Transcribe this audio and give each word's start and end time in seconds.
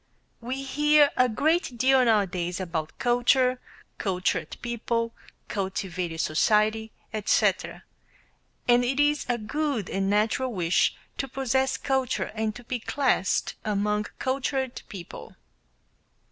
We 0.39 0.63
hear 0.63 1.11
a 1.15 1.29
great 1.29 1.77
deal 1.77 2.03
now 2.03 2.21
a 2.21 2.25
days 2.25 2.59
about 2.59 2.97
culture, 2.97 3.61
cultured 3.99 4.57
people, 4.63 5.13
cultivated 5.47 6.19
society, 6.21 6.91
etc., 7.13 7.83
and 8.67 8.83
it 8.83 8.99
is 8.99 9.27
a 9.29 9.37
good 9.37 9.91
and 9.91 10.09
natural 10.09 10.51
wish 10.53 10.95
to 11.19 11.27
possess 11.27 11.77
culture 11.77 12.31
and 12.33 12.55
to 12.55 12.63
be 12.63 12.79
classed 12.79 13.53
among 13.63 14.07
cultured 14.17 14.81
people. 14.89 15.35